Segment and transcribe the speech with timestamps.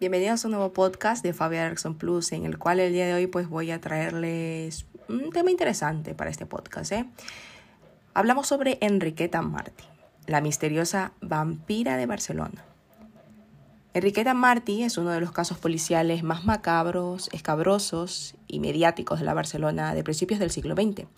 [0.00, 3.12] Bienvenidos a un nuevo podcast de Fabia Erickson Plus, en el cual el día de
[3.12, 6.92] hoy pues voy a traerles un tema interesante para este podcast.
[6.92, 7.04] ¿eh?
[8.14, 9.84] Hablamos sobre Enriqueta Martí,
[10.24, 12.64] la misteriosa vampira de Barcelona.
[13.92, 19.34] Enriqueta Martí es uno de los casos policiales más macabros, escabrosos y mediáticos de la
[19.34, 21.08] Barcelona de principios del siglo XX.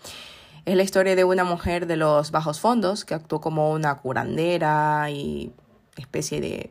[0.65, 5.09] Es la historia de una mujer de los bajos fondos que actuó como una curandera
[5.09, 5.53] y
[5.97, 6.71] especie de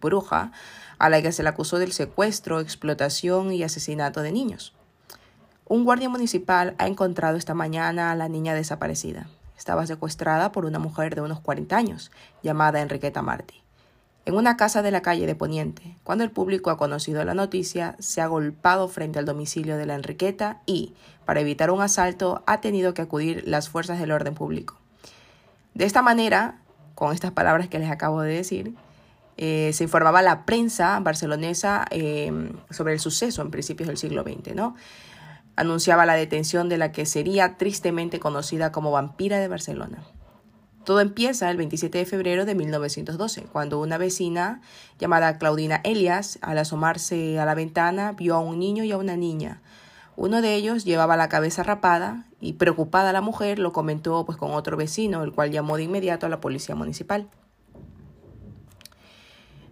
[0.00, 0.52] bruja
[1.00, 4.74] a la que se le acusó del secuestro, explotación y asesinato de niños.
[5.66, 9.26] Un guardia municipal ha encontrado esta mañana a la niña desaparecida.
[9.58, 13.60] Estaba secuestrada por una mujer de unos 40 años, llamada Enriqueta Martí
[14.26, 15.96] en una casa de la calle de Poniente.
[16.04, 19.94] Cuando el público ha conocido la noticia, se ha golpado frente al domicilio de la
[19.94, 24.78] Enriqueta y, para evitar un asalto, ha tenido que acudir las fuerzas del orden público.
[25.74, 26.58] De esta manera,
[26.94, 28.74] con estas palabras que les acabo de decir,
[29.42, 32.30] eh, se informaba la prensa barcelonesa eh,
[32.68, 34.76] sobre el suceso en principios del siglo XX, ¿no?
[35.56, 40.02] Anunciaba la detención de la que sería tristemente conocida como vampira de Barcelona.
[40.84, 44.60] Todo empieza el 27 de febrero de 1912, cuando una vecina
[44.98, 49.16] llamada Claudina Elias, al asomarse a la ventana, vio a un niño y a una
[49.16, 49.62] niña.
[50.16, 54.52] Uno de ellos llevaba la cabeza rapada y preocupada la mujer lo comentó pues con
[54.52, 57.30] otro vecino, el cual llamó de inmediato a la policía municipal.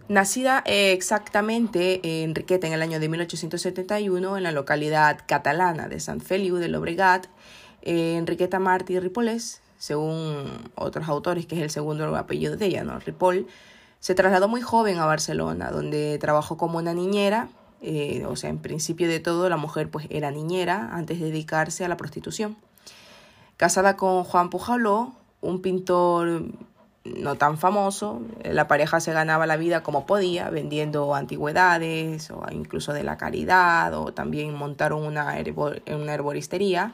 [0.09, 6.21] Nacida exactamente en Enriqueta en el año de 1871 en la localidad catalana de Sant
[6.21, 7.27] Feliu de Llobregat,
[7.83, 12.99] eh, Enriqueta Martí Ripolés según otros autores, que es el segundo apellido de ella, ¿no?
[12.99, 13.47] Ripoll,
[13.99, 17.49] se trasladó muy joven a Barcelona, donde trabajó como una niñera,
[17.81, 21.85] eh, o sea, en principio de todo la mujer pues era niñera antes de dedicarse
[21.85, 22.57] a la prostitución.
[23.57, 26.43] Casada con Juan Pujaló, un pintor
[27.17, 32.93] no tan famoso, la pareja se ganaba la vida como podía, vendiendo antigüedades o incluso
[32.93, 35.35] de la caridad, o también montaron una,
[35.87, 36.93] una herboristería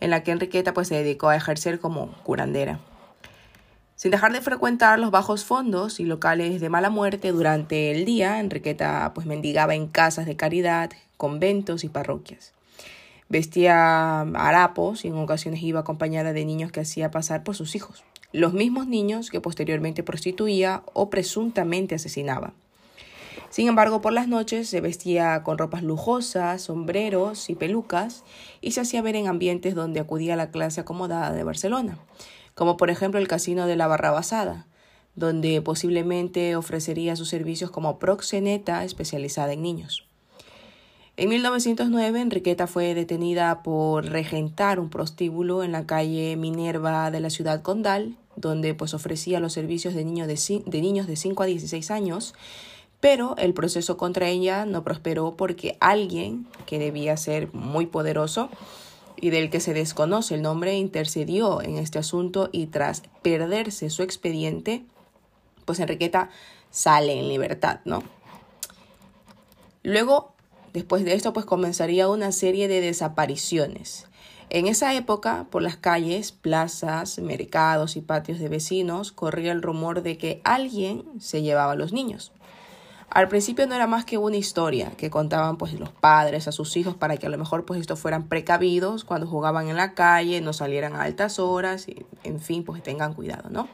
[0.00, 2.80] en la que Enriqueta pues, se dedicó a ejercer como curandera.
[3.96, 8.38] Sin dejar de frecuentar los bajos fondos y locales de mala muerte durante el día,
[8.38, 12.52] Enriqueta pues mendigaba en casas de caridad, conventos y parroquias.
[13.28, 18.02] Vestía harapos y en ocasiones iba acompañada de niños que hacía pasar por sus hijos,
[18.32, 22.54] los mismos niños que posteriormente prostituía o presuntamente asesinaba.
[23.50, 28.24] Sin embargo, por las noches se vestía con ropas lujosas, sombreros y pelucas
[28.60, 31.98] y se hacía ver en ambientes donde acudía la clase acomodada de Barcelona,
[32.54, 34.66] como por ejemplo el casino de la Barrabasada,
[35.14, 40.07] donde posiblemente ofrecería sus servicios como proxeneta especializada en niños.
[41.20, 47.28] En 1909, Enriqueta fue detenida por regentar un prostíbulo en la calle Minerva de la
[47.28, 51.46] ciudad condal, donde pues ofrecía los servicios de, niños de, de niños de 5 a
[51.46, 52.34] 16 años
[53.00, 58.48] pero el proceso contra ella no prosperó porque alguien que debía ser muy poderoso
[59.16, 64.02] y del que se desconoce el nombre intercedió en este asunto y tras perderse su
[64.02, 64.84] expediente,
[65.64, 66.30] pues Enriqueta
[66.70, 68.02] sale en libertad, ¿no?
[69.82, 70.34] Luego,
[70.72, 74.06] después de esto, pues comenzaría una serie de desapariciones.
[74.50, 80.02] En esa época, por las calles, plazas, mercados y patios de vecinos, corría el rumor
[80.02, 82.32] de que alguien se llevaba a los niños.
[83.10, 86.76] Al principio no era más que una historia que contaban pues los padres a sus
[86.76, 90.42] hijos para que a lo mejor pues estos fueran precavidos cuando jugaban en la calle,
[90.42, 91.86] no salieran a altas horas
[92.22, 93.68] en fin pues tengan cuidado, ¿no?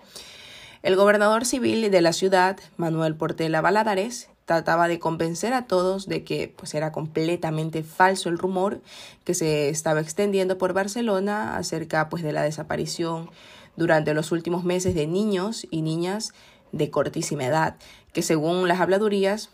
[0.82, 6.24] El gobernador civil de la ciudad, Manuel Portela Baladares, trataba de convencer a todos de
[6.24, 8.80] que pues era completamente falso el rumor
[9.24, 13.30] que se estaba extendiendo por Barcelona acerca pues de la desaparición
[13.76, 16.32] durante los últimos meses de niños y niñas
[16.72, 17.76] de cortísima edad,
[18.12, 19.50] que según las habladurías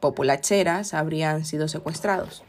[0.00, 2.42] populacheras habrían sido secuestrados.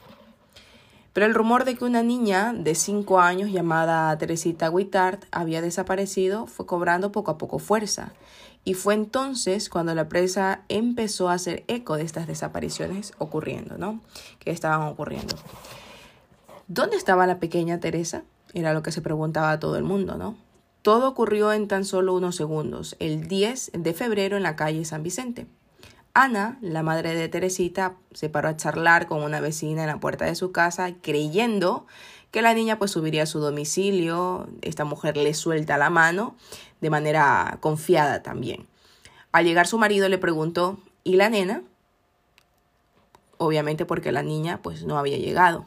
[1.14, 6.48] Pero el rumor de que una niña de 5 años llamada Teresita Guitart había desaparecido
[6.48, 8.14] fue cobrando poco a poco fuerza,
[8.66, 14.00] y fue entonces cuando la prensa empezó a hacer eco de estas desapariciones ocurriendo, ¿no?
[14.40, 15.36] Que estaban ocurriendo.
[16.68, 18.24] ¿Dónde estaba la pequeña Teresa?
[18.54, 20.38] Era lo que se preguntaba todo el mundo, ¿no?
[20.82, 25.04] Todo ocurrió en tan solo unos segundos, el 10 de febrero en la calle San
[25.04, 25.48] Vicente.
[26.14, 30.26] Ana, la madre de Teresita, se paró a charlar con una vecina en la puerta
[30.26, 31.88] de su casa, creyendo
[32.32, 34.48] que la niña pues subiría a su domicilio.
[34.62, 36.36] Esta mujer le suelta la mano
[36.84, 38.68] de manera confiada también.
[39.32, 41.64] Al llegar su marido le preguntó, ¿y la nena?
[43.38, 45.66] Obviamente porque la niña pues no había llegado.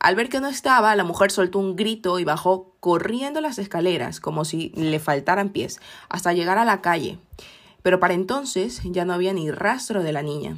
[0.00, 4.20] Al ver que no estaba, la mujer soltó un grito y bajó corriendo las escaleras,
[4.20, 7.18] como si le faltaran pies, hasta llegar a la calle.
[7.82, 10.56] Pero para entonces ya no había ni rastro de la niña.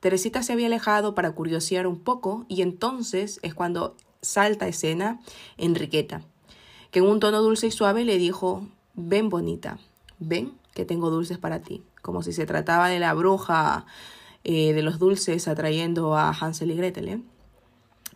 [0.00, 5.20] Teresita se había alejado para curiosear un poco y entonces es cuando salta escena
[5.56, 6.22] Enriqueta,
[6.90, 9.78] que en un tono dulce y suave le dijo, ven bonita,
[10.18, 13.86] ven que tengo dulces para ti, como si se trataba de la bruja
[14.44, 17.08] eh, de los dulces atrayendo a Hansel y Gretel.
[17.08, 17.20] ¿eh?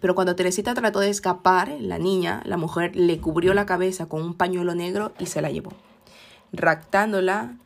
[0.00, 4.22] Pero cuando Teresita trató de escapar, la niña, la mujer, le cubrió la cabeza con
[4.22, 5.72] un pañuelo negro y se la llevó,
[6.52, 7.56] raptándola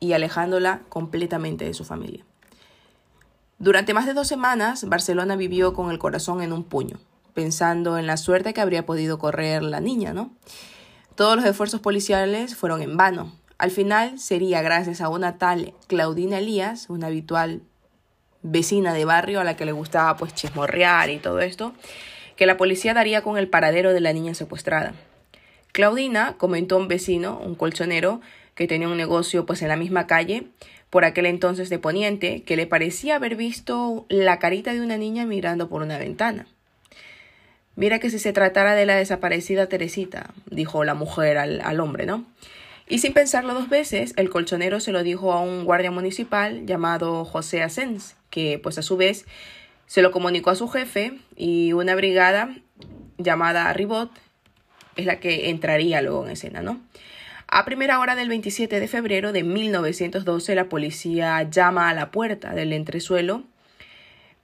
[0.00, 2.24] y alejándola completamente de su familia.
[3.58, 6.98] Durante más de dos semanas, Barcelona vivió con el corazón en un puño,
[7.32, 10.30] pensando en la suerte que habría podido correr la niña, ¿no?
[11.16, 13.32] Todos los esfuerzos policiales fueron en vano.
[13.56, 17.62] Al final sería gracias a una tal Claudina Elías, una habitual
[18.42, 21.72] vecina de barrio a la que le gustaba pues chismorrear y todo esto,
[22.36, 24.92] que la policía daría con el paradero de la niña secuestrada.
[25.72, 28.20] Claudina comentó a un vecino, un colchonero,
[28.54, 30.48] que tenía un negocio pues en la misma calle,
[30.90, 35.24] por aquel entonces de Poniente, que le parecía haber visto la carita de una niña
[35.24, 36.46] mirando por una ventana.
[37.76, 42.06] Mira que si se tratara de la desaparecida Teresita, dijo la mujer al, al hombre,
[42.06, 42.24] ¿no?
[42.88, 47.24] Y sin pensarlo dos veces, el colchonero se lo dijo a un guardia municipal llamado
[47.24, 49.26] José Asens, que pues a su vez
[49.86, 52.56] se lo comunicó a su jefe y una brigada
[53.18, 54.10] llamada Ribot
[54.96, 56.80] es la que entraría luego en escena, ¿no?
[57.48, 62.54] A primera hora del 27 de febrero de 1912, la policía llama a la puerta
[62.54, 63.44] del entresuelo,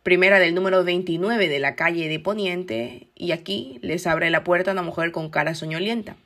[0.03, 4.73] primera del número 29 de la calle de Poniente, y aquí les abre la puerta
[4.73, 6.17] una mujer con cara soñolienta.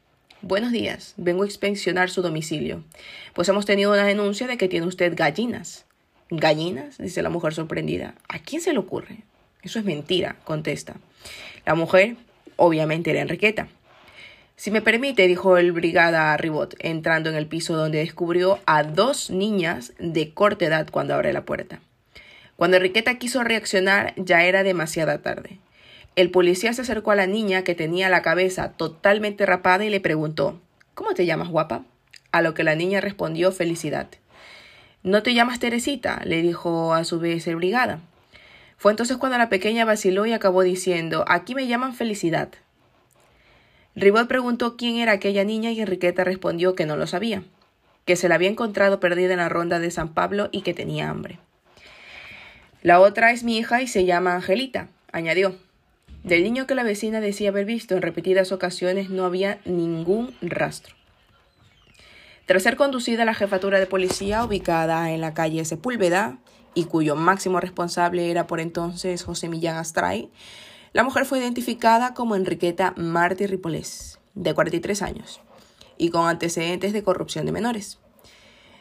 [0.41, 2.83] Buenos días, vengo a inspeccionar su domicilio.
[3.35, 5.85] Pues hemos tenido una denuncia de que tiene usted gallinas.
[6.31, 6.97] ¿Gallinas?
[6.97, 8.15] dice la mujer sorprendida.
[8.29, 9.25] ¿A quién se le ocurre?
[9.63, 10.97] Eso es mentira, contesta.
[11.67, 12.17] La mujer,
[12.57, 13.69] obviamente, era Enriqueta.
[14.57, 19.29] Si me permite, dijo el brigada Ribot, entrando en el piso donde descubrió a dos
[19.29, 21.81] niñas de corta edad cuando abre la puerta.
[22.57, 25.59] Cuando Enriqueta quiso reaccionar, ya era demasiada tarde.
[26.17, 30.01] El policía se acercó a la niña que tenía la cabeza totalmente rapada y le
[30.01, 30.61] preguntó
[30.95, 31.85] ¿Cómo te llamas, guapa?
[32.33, 34.09] A lo que la niña respondió felicidad.
[35.03, 36.23] ¿No te llamas Teresita?
[36.25, 38.01] le dijo a su vez el brigada.
[38.79, 42.49] Fue entonces cuando la pequeña vaciló y acabó diciendo Aquí me llaman felicidad.
[43.95, 47.43] Ribot preguntó quién era aquella niña y Enriqueta respondió que no lo sabía,
[48.07, 51.11] que se la había encontrado perdida en la ronda de San Pablo y que tenía
[51.11, 51.39] hambre.
[52.87, 55.57] La otra es mi hija y se llama Angelita, añadió.
[56.23, 60.95] Del niño que la vecina decía haber visto en repetidas ocasiones no había ningún rastro.
[62.47, 66.39] Tras ser conducida a la jefatura de policía ubicada en la calle Sepúlveda,
[66.75, 70.31] y cuyo máximo responsable era por entonces José Millán Astray,
[70.93, 75.41] la mujer fue identificada como Enriqueta Martí Ripolés, de 43 años,
[75.99, 77.99] y con antecedentes de corrupción de menores.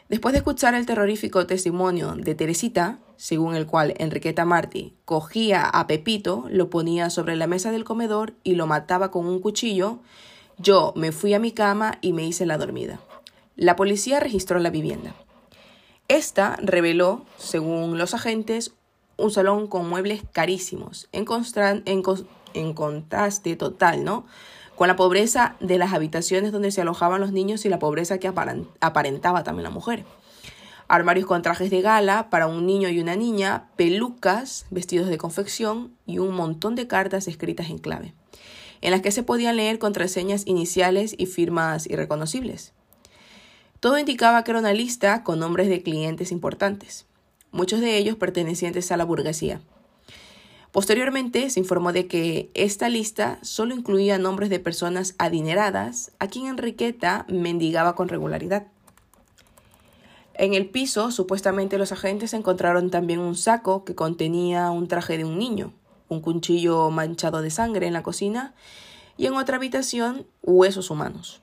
[0.08, 5.86] Después de escuchar el terrorífico testimonio de Teresita, según el cual Enriqueta Martí cogía a
[5.86, 10.00] Pepito, lo ponía sobre la mesa del comedor y lo mataba con un cuchillo,
[10.58, 13.00] yo me fui a mi cama y me hice la dormida.
[13.56, 15.14] La policía registró la vivienda.
[16.08, 18.72] Esta reveló, según los agentes,
[19.16, 21.26] un salón con muebles carísimos, en,
[22.54, 24.26] en, contraste total, ¿no?
[24.76, 28.28] Con la pobreza de las habitaciones donde se alojaban los niños y la pobreza que
[28.28, 30.04] aparentaba también la mujer.
[30.88, 35.92] Armarios con trajes de gala para un niño y una niña, pelucas, vestidos de confección
[36.06, 38.14] y un montón de cartas escritas en clave,
[38.80, 42.72] en las que se podían leer contraseñas iniciales y firmas irreconocibles.
[43.80, 47.06] Todo indicaba que era una lista con nombres de clientes importantes
[47.56, 49.60] muchos de ellos pertenecientes a la burguesía.
[50.72, 56.46] Posteriormente se informó de que esta lista solo incluía nombres de personas adineradas a quien
[56.46, 58.66] Enriqueta mendigaba con regularidad.
[60.38, 65.24] En el piso, supuestamente los agentes encontraron también un saco que contenía un traje de
[65.24, 65.72] un niño,
[66.08, 68.54] un cuchillo manchado de sangre en la cocina
[69.16, 71.40] y en otra habitación huesos humanos.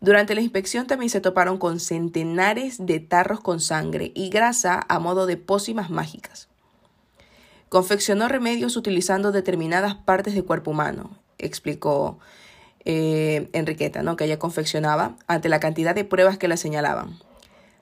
[0.00, 4.98] Durante la inspección también se toparon con centenares de tarros con sangre y grasa a
[4.98, 6.48] modo de pócimas mágicas.
[7.68, 12.18] Confeccionó remedios utilizando determinadas partes del cuerpo humano, explicó
[12.86, 14.16] eh, Enriqueta, ¿no?
[14.16, 17.18] que ella confeccionaba, ante la cantidad de pruebas que la señalaban.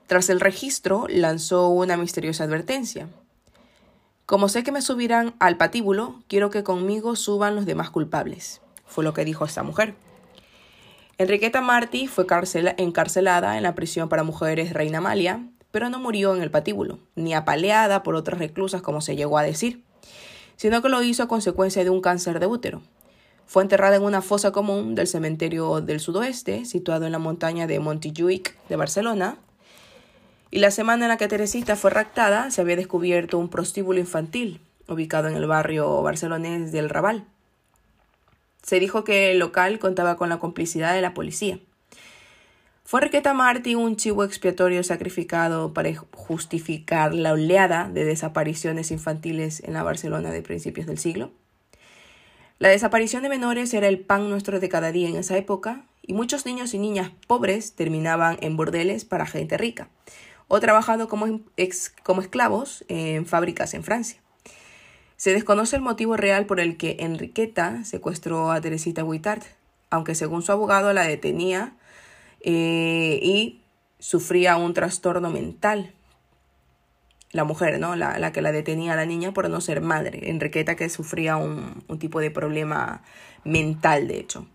[0.07, 3.07] Tras el registro, lanzó una misteriosa advertencia.
[4.25, 9.03] Como sé que me subirán al patíbulo, quiero que conmigo suban los demás culpables, fue
[9.03, 9.95] lo que dijo esta mujer.
[11.17, 12.25] Enriqueta Martí fue
[12.77, 17.33] encarcelada en la prisión para mujeres Reina Amalia, pero no murió en el patíbulo, ni
[17.33, 19.83] apaleada por otras reclusas como se llegó a decir,
[20.55, 22.81] sino que lo hizo a consecuencia de un cáncer de útero.
[23.45, 27.79] Fue enterrada en una fosa común del cementerio del sudoeste, situado en la montaña de
[27.79, 29.37] Montjuic de Barcelona,
[30.51, 34.59] Y la semana en la que Teresita fue raptada, se había descubierto un prostíbulo infantil
[34.87, 37.25] ubicado en el barrio barcelonés del Raval.
[38.61, 41.59] Se dijo que el local contaba con la complicidad de la policía.
[42.83, 49.73] ¿Fue Enriqueta Martí un chivo expiatorio sacrificado para justificar la oleada de desapariciones infantiles en
[49.73, 51.31] la Barcelona de principios del siglo?
[52.59, 56.13] La desaparición de menores era el pan nuestro de cada día en esa época, y
[56.13, 59.87] muchos niños y niñas pobres terminaban en bordeles para gente rica,
[60.53, 61.39] o trabajando como,
[62.03, 64.19] como esclavos en fábricas en Francia.
[65.15, 69.45] Se desconoce el motivo real por el que Enriqueta secuestró a Teresita Guitart,
[69.89, 71.71] aunque según su abogado la detenía
[72.41, 73.61] eh, y
[73.99, 75.93] sufría un trastorno mental.
[77.31, 77.95] La mujer, ¿no?
[77.95, 80.31] La, que la detenía a la niña por no ser madre.
[80.31, 83.03] Enriqueta que sufría un, un tipo de problema
[83.45, 84.47] mental, de hecho.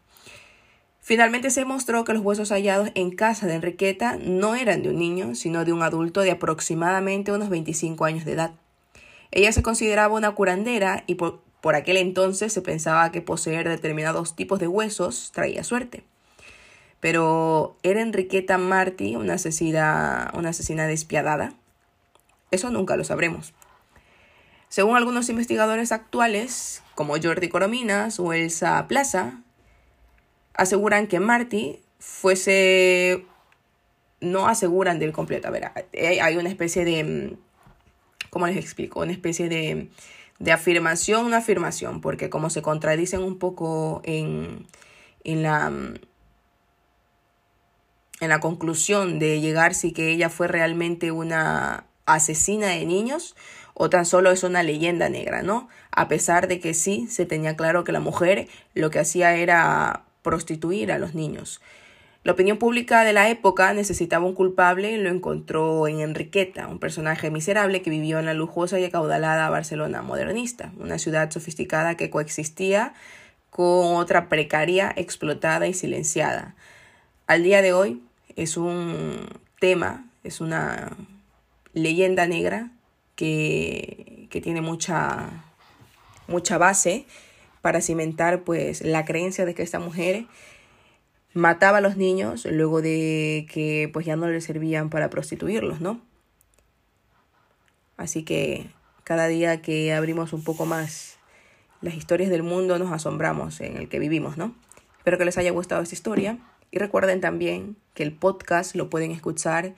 [1.07, 4.99] Finalmente se mostró que los huesos hallados en casa de Enriqueta no eran de un
[4.99, 8.51] niño, sino de un adulto de aproximadamente unos 25 años de edad.
[9.31, 11.43] Ella se consideraba una curandera y por,
[11.77, 16.03] aquel entonces se pensaba que poseer determinados tipos de huesos traía suerte.
[16.99, 21.53] Pero ¿era Enriqueta Martí una asesina, una asesina despiadada?
[22.51, 23.55] Eso nunca lo sabremos.
[24.69, 29.45] Según algunos investigadores actuales, como Jordi Corominas o Elsa Plaza,
[30.57, 33.25] aseguran que Marty fuese...
[34.21, 35.49] No aseguran del completo.
[35.49, 37.05] A ver, hay una especie de...
[37.05, 37.37] Mm,
[38.31, 39.01] ¿Cómo les explico?
[39.01, 39.89] Una especie de,
[40.39, 44.67] de afirmación, una afirmación, porque como se contradicen un poco en,
[45.25, 45.95] en la mm,
[48.21, 53.37] en la conclusión de llegar si que ella fue realmente una asesina de niños
[53.75, 55.69] o tan solo es una leyenda negra, ¿no?
[55.91, 60.05] A pesar de que sí se tenía claro que la mujer lo que hacía era
[60.27, 61.61] prostituir a los niños.
[62.25, 66.81] La opinión pública de la época necesitaba un culpable y lo encontró en Enriqueta, un
[66.81, 72.11] personaje miserable que vivió en la lujosa y acaudalada Barcelona modernista, una ciudad sofisticada que
[72.11, 72.93] coexistía
[73.51, 76.57] con otra precaria, explotada y silenciada.
[77.29, 78.03] Al día de hoy
[78.35, 79.29] es un
[79.61, 80.91] tema, es una
[81.73, 82.73] leyenda negra
[83.15, 85.45] que, que tiene mucha,
[86.27, 87.07] mucha base
[87.67, 90.27] para cimentar pues la creencia de que esta mujer
[91.35, 96.01] mataba a los niños luego de que pues ya no les servían para prostituirlos, ¿no?
[97.97, 98.71] Así que
[99.03, 101.19] cada día que abrimos un poco más
[101.81, 104.55] las historias del mundo nos asombramos en el que vivimos, ¿no?
[104.99, 106.39] Espero que les haya gustado esta historia
[106.71, 109.75] y recuerden también que el podcast lo pueden escuchar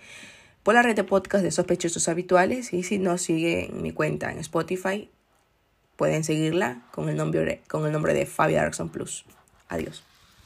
[0.63, 4.41] por la red de podcast de sospechosos habituales y si no siguen mi cuenta en
[4.41, 5.09] Spotify
[5.99, 9.25] Pueden seguirla con el nombre, con el nombre de Fabi Darkson Plus.
[9.69, 10.05] Adiós.